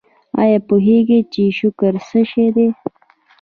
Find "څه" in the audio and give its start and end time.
2.07-2.45